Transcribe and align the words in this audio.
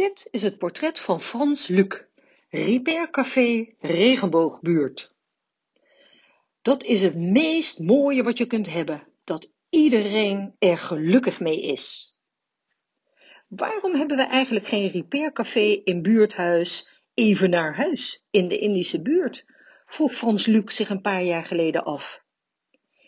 Dit 0.00 0.28
is 0.30 0.42
het 0.42 0.58
portret 0.58 1.00
van 1.00 1.20
Frans 1.20 1.66
Luc, 1.66 2.04
Repair 2.48 3.10
Café 3.10 3.74
Regenboogbuurt. 3.78 5.14
Dat 6.62 6.84
is 6.84 7.02
het 7.02 7.14
meest 7.16 7.78
mooie 7.78 8.22
wat 8.22 8.38
je 8.38 8.46
kunt 8.46 8.72
hebben, 8.72 9.06
dat 9.24 9.52
iedereen 9.70 10.54
er 10.58 10.78
gelukkig 10.78 11.40
mee 11.40 11.62
is. 11.62 12.16
Waarom 13.48 13.94
hebben 13.94 14.16
we 14.16 14.22
eigenlijk 14.22 14.66
geen 14.66 14.88
repaircafé 14.88 15.80
in 15.84 16.02
buurthuis 16.02 17.04
even 17.14 17.50
naar 17.50 17.76
huis 17.76 18.26
in 18.30 18.48
de 18.48 18.58
Indische 18.58 19.02
buurt? 19.02 19.44
vroeg 19.86 20.14
Frans 20.14 20.46
Luc 20.46 20.74
zich 20.74 20.90
een 20.90 21.00
paar 21.00 21.22
jaar 21.22 21.44
geleden 21.44 21.84
af. 21.84 22.24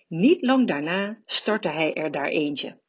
Niet 0.09 0.43
lang 0.43 0.67
daarna 0.67 1.23
startte 1.25 1.69
hij 1.69 1.95
er 1.95 2.11
daar 2.11 2.29
eentje. 2.29 2.82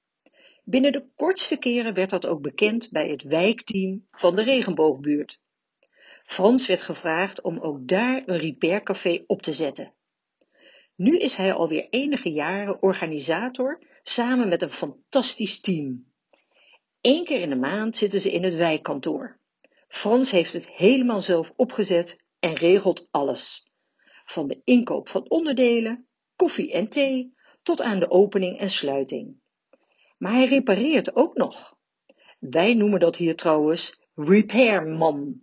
Binnen 0.65 0.91
de 0.91 1.05
kortste 1.15 1.57
keren 1.57 1.93
werd 1.93 2.09
dat 2.09 2.25
ook 2.25 2.41
bekend 2.41 2.91
bij 2.91 3.09
het 3.09 3.23
wijkteam 3.23 4.07
van 4.11 4.35
de 4.35 4.43
regenboogbuurt. 4.43 5.39
Frans 6.25 6.67
werd 6.67 6.81
gevraagd 6.81 7.41
om 7.41 7.59
ook 7.59 7.87
daar 7.87 8.23
een 8.25 8.37
repaircafé 8.37 9.23
op 9.27 9.41
te 9.41 9.53
zetten. 9.53 9.93
Nu 10.95 11.17
is 11.17 11.35
hij 11.35 11.53
alweer 11.53 11.87
enige 11.89 12.29
jaren 12.29 12.81
organisator 12.81 13.81
samen 14.03 14.47
met 14.47 14.61
een 14.61 14.71
fantastisch 14.71 15.61
team. 15.61 16.11
Eén 17.01 17.23
keer 17.23 17.41
in 17.41 17.49
de 17.49 17.55
maand 17.55 17.97
zitten 17.97 18.19
ze 18.19 18.31
in 18.31 18.43
het 18.43 18.55
wijkkantoor. 18.55 19.39
Frans 19.87 20.31
heeft 20.31 20.53
het 20.53 20.69
helemaal 20.69 21.21
zelf 21.21 21.53
opgezet 21.55 22.23
en 22.39 22.55
regelt 22.55 23.07
alles. 23.11 23.67
Van 24.25 24.47
de 24.47 24.61
inkoop 24.63 25.09
van 25.09 25.29
onderdelen, 25.29 26.07
koffie 26.35 26.71
en 26.71 26.89
thee, 26.89 27.33
tot 27.63 27.81
aan 27.81 27.99
de 27.99 28.09
opening 28.09 28.57
en 28.57 28.69
sluiting. 28.69 29.41
Maar 30.23 30.33
hij 30.33 30.45
repareert 30.45 31.15
ook 31.15 31.35
nog. 31.35 31.77
Wij 32.39 32.73
noemen 32.73 32.99
dat 32.99 33.15
hier 33.15 33.35
trouwens 33.35 34.01
repairman. 34.15 35.41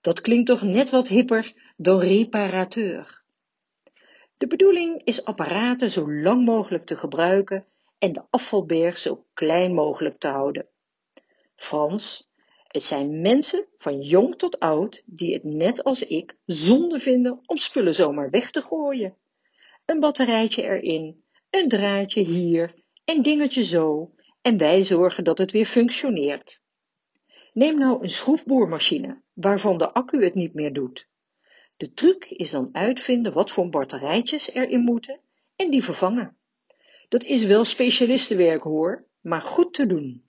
Dat 0.00 0.20
klinkt 0.20 0.46
toch 0.46 0.62
net 0.62 0.90
wat 0.90 1.08
hipper 1.08 1.72
dan 1.76 2.00
reparateur. 2.00 3.22
De 4.36 4.46
bedoeling 4.46 5.04
is 5.04 5.24
apparaten 5.24 5.90
zo 5.90 6.12
lang 6.12 6.44
mogelijk 6.44 6.86
te 6.86 6.96
gebruiken 6.96 7.66
en 7.98 8.12
de 8.12 8.22
afvalberg 8.30 8.98
zo 8.98 9.24
klein 9.34 9.74
mogelijk 9.74 10.18
te 10.18 10.28
houden. 10.28 10.68
Frans, 11.56 12.30
het 12.66 12.82
zijn 12.82 13.20
mensen 13.20 13.66
van 13.76 14.00
jong 14.00 14.36
tot 14.36 14.58
oud 14.58 15.02
die 15.06 15.34
het 15.34 15.44
net 15.44 15.84
als 15.84 16.02
ik 16.02 16.36
zonde 16.44 16.98
vinden 16.98 17.40
om 17.46 17.56
spullen 17.56 17.94
zomaar 17.94 18.30
weg 18.30 18.50
te 18.50 18.62
gooien. 18.62 19.16
Een 19.84 20.00
batterijtje 20.00 20.62
erin, 20.62 21.24
een 21.50 21.68
draadje 21.68 22.24
hier, 22.24 22.74
een 23.08 23.22
dingetje 23.22 23.62
zo, 23.62 24.12
en 24.42 24.58
wij 24.58 24.82
zorgen 24.82 25.24
dat 25.24 25.38
het 25.38 25.50
weer 25.50 25.64
functioneert. 25.64 26.62
Neem 27.52 27.78
nou 27.78 28.02
een 28.02 28.08
schroefboormachine, 28.08 29.22
waarvan 29.32 29.78
de 29.78 29.92
accu 29.92 30.24
het 30.24 30.34
niet 30.34 30.54
meer 30.54 30.72
doet. 30.72 31.08
De 31.76 31.92
truc 31.92 32.24
is 32.24 32.50
dan 32.50 32.68
uitvinden 32.72 33.32
wat 33.32 33.50
voor 33.50 33.68
batterijtjes 33.68 34.52
erin 34.52 34.80
moeten 34.80 35.20
en 35.56 35.70
die 35.70 35.84
vervangen. 35.84 36.36
Dat 37.08 37.24
is 37.24 37.44
wel 37.44 37.64
specialistenwerk 37.64 38.62
hoor, 38.62 39.06
maar 39.20 39.42
goed 39.42 39.74
te 39.74 39.86
doen. 39.86 40.28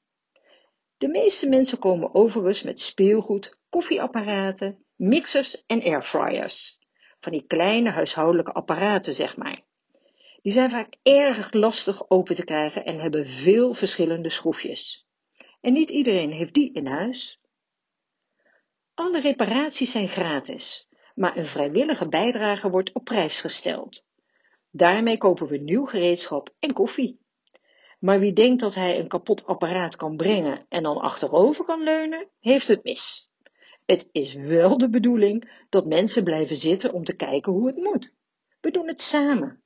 De 0.97 1.07
meeste 1.07 1.49
mensen 1.49 1.79
komen 1.79 2.13
overigens 2.13 2.63
met 2.63 2.79
speelgoed, 2.79 3.57
koffieapparaten, 3.69 4.85
mixers 4.95 5.65
en 5.65 5.81
airfryers. 5.81 6.79
Van 7.19 7.31
die 7.31 7.45
kleine 7.47 7.89
huishoudelijke 7.89 8.51
apparaten, 8.51 9.13
zeg 9.13 9.37
maar. 9.37 9.67
Die 10.41 10.51
zijn 10.51 10.69
vaak 10.69 10.95
erg 11.03 11.53
lastig 11.53 12.09
open 12.09 12.35
te 12.35 12.43
krijgen 12.43 12.85
en 12.85 12.99
hebben 12.99 13.27
veel 13.27 13.73
verschillende 13.73 14.29
schroefjes. 14.29 15.07
En 15.61 15.73
niet 15.73 15.89
iedereen 15.89 16.31
heeft 16.31 16.53
die 16.53 16.73
in 16.73 16.85
huis. 16.85 17.41
Alle 18.93 19.21
reparaties 19.21 19.91
zijn 19.91 20.07
gratis, 20.07 20.89
maar 21.15 21.37
een 21.37 21.45
vrijwillige 21.45 22.07
bijdrage 22.07 22.69
wordt 22.69 22.93
op 22.93 23.03
prijs 23.03 23.41
gesteld. 23.41 24.05
Daarmee 24.71 25.17
kopen 25.17 25.47
we 25.47 25.57
nieuw 25.57 25.85
gereedschap 25.85 26.55
en 26.59 26.73
koffie. 26.73 27.19
Maar 27.99 28.19
wie 28.19 28.33
denkt 28.33 28.61
dat 28.61 28.75
hij 28.75 28.99
een 28.99 29.07
kapot 29.07 29.45
apparaat 29.45 29.95
kan 29.95 30.17
brengen 30.17 30.65
en 30.69 30.83
dan 30.83 30.97
achterover 30.97 31.65
kan 31.65 31.83
leunen, 31.83 32.27
heeft 32.39 32.67
het 32.67 32.83
mis. 32.83 33.31
Het 33.85 34.09
is 34.11 34.33
wel 34.33 34.77
de 34.77 34.89
bedoeling 34.89 35.65
dat 35.69 35.85
mensen 35.85 36.23
blijven 36.23 36.55
zitten 36.55 36.93
om 36.93 37.03
te 37.03 37.15
kijken 37.15 37.51
hoe 37.51 37.67
het 37.67 37.77
moet. 37.77 38.13
We 38.61 38.71
doen 38.71 38.87
het 38.87 39.01
samen. 39.01 39.63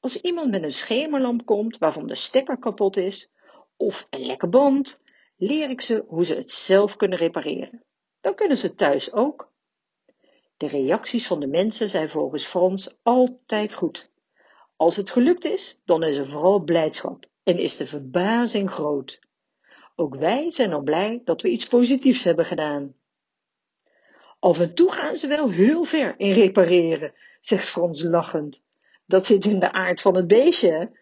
Als 0.00 0.20
iemand 0.20 0.50
met 0.50 0.62
een 0.62 0.72
schemerlamp 0.72 1.46
komt 1.46 1.78
waarvan 1.78 2.06
de 2.06 2.14
stekker 2.14 2.58
kapot 2.58 2.96
is, 2.96 3.30
of 3.76 4.06
een 4.10 4.26
lekke 4.26 4.48
band, 4.48 5.00
leer 5.36 5.70
ik 5.70 5.80
ze 5.80 6.04
hoe 6.06 6.24
ze 6.24 6.34
het 6.34 6.50
zelf 6.50 6.96
kunnen 6.96 7.18
repareren. 7.18 7.84
Dan 8.20 8.34
kunnen 8.34 8.56
ze 8.56 8.74
thuis 8.74 9.12
ook. 9.12 9.52
De 10.56 10.68
reacties 10.68 11.26
van 11.26 11.40
de 11.40 11.46
mensen 11.46 11.90
zijn 11.90 12.08
volgens 12.08 12.46
Frans 12.46 12.94
altijd 13.02 13.74
goed. 13.74 14.10
Als 14.76 14.96
het 14.96 15.10
gelukt 15.10 15.44
is, 15.44 15.80
dan 15.84 16.02
is 16.02 16.16
er 16.16 16.26
vooral 16.26 16.60
blijdschap 16.60 17.26
en 17.42 17.58
is 17.58 17.76
de 17.76 17.86
verbazing 17.86 18.70
groot. 18.70 19.20
Ook 19.96 20.14
wij 20.14 20.50
zijn 20.50 20.72
al 20.72 20.82
blij 20.82 21.20
dat 21.24 21.42
we 21.42 21.48
iets 21.48 21.66
positiefs 21.66 22.24
hebben 22.24 22.44
gedaan. 22.46 22.94
Af 24.38 24.60
en 24.60 24.74
toe 24.74 24.92
gaan 24.92 25.16
ze 25.16 25.26
wel 25.26 25.50
heel 25.50 25.84
ver 25.84 26.14
in 26.18 26.32
repareren, 26.32 27.14
zegt 27.40 27.68
Frans 27.68 28.02
lachend. 28.02 28.64
Dat 29.10 29.26
zit 29.26 29.44
in 29.44 29.60
de 29.60 29.72
aard 29.72 30.00
van 30.00 30.16
het 30.16 30.26
beestje. 30.26 30.98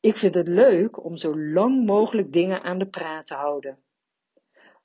Ik 0.00 0.16
vind 0.16 0.34
het 0.34 0.48
leuk 0.48 1.04
om 1.04 1.16
zo 1.16 1.38
lang 1.38 1.86
mogelijk 1.86 2.32
dingen 2.32 2.62
aan 2.62 2.78
de 2.78 2.88
praat 2.88 3.26
te 3.26 3.34
houden. 3.34 3.78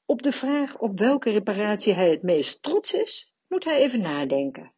Op 0.05 0.21
de 0.21 0.31
vraag 0.31 0.77
op 0.77 0.99
welke 0.99 1.31
reparatie 1.31 1.93
hij 1.93 2.09
het 2.09 2.23
meest 2.23 2.63
trots 2.63 2.93
is, 2.93 3.33
moet 3.47 3.63
hij 3.63 3.79
even 3.79 4.01
nadenken. 4.01 4.73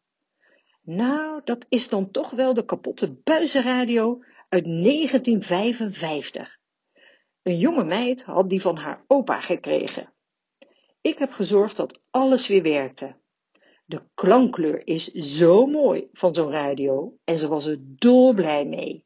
Nou, 0.82 1.40
dat 1.44 1.66
is 1.68 1.88
dan 1.88 2.10
toch 2.10 2.30
wel 2.30 2.54
de 2.54 2.64
kapotte 2.64 3.12
buizenradio 3.12 4.24
uit 4.48 4.64
1955. 4.64 6.58
Een 7.42 7.58
jonge 7.58 7.84
meid 7.84 8.22
had 8.22 8.50
die 8.50 8.60
van 8.60 8.76
haar 8.76 9.04
opa 9.06 9.40
gekregen. 9.40 10.12
Ik 11.00 11.18
heb 11.18 11.32
gezorgd 11.32 11.76
dat 11.76 12.00
alles 12.10 12.46
weer 12.48 12.62
werkte. 12.62 13.20
De 13.92 14.02
klankkleur 14.14 14.86
is 14.86 15.04
zo 15.12 15.66
mooi 15.66 16.08
van 16.12 16.34
zo'n 16.34 16.50
radio 16.50 17.18
en 17.24 17.38
ze 17.38 17.48
was 17.48 17.66
er 17.66 17.76
dolblij 17.80 18.64
mee. 18.64 19.04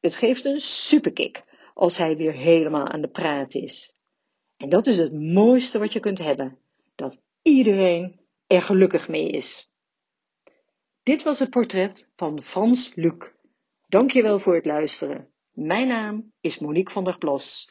Het 0.00 0.14
geeft 0.14 0.44
een 0.44 0.60
superkick 0.60 1.44
als 1.74 1.98
hij 1.98 2.16
weer 2.16 2.32
helemaal 2.32 2.88
aan 2.88 3.00
de 3.00 3.08
praat 3.08 3.54
is. 3.54 3.96
En 4.56 4.68
dat 4.68 4.86
is 4.86 4.98
het 4.98 5.12
mooiste 5.12 5.78
wat 5.78 5.92
je 5.92 6.00
kunt 6.00 6.18
hebben, 6.18 6.58
dat 6.94 7.18
iedereen 7.42 8.20
er 8.46 8.62
gelukkig 8.62 9.08
mee 9.08 9.30
is. 9.30 9.70
Dit 11.02 11.22
was 11.22 11.38
het 11.38 11.50
portret 11.50 12.08
van 12.16 12.42
Frans 12.42 12.94
Luc. 12.94 13.32
Dankjewel 13.86 14.38
voor 14.38 14.54
het 14.54 14.66
luisteren. 14.66 15.32
Mijn 15.50 15.88
naam 15.88 16.32
is 16.40 16.58
Monique 16.58 16.92
van 16.92 17.04
der 17.04 17.18
Plas. 17.18 17.68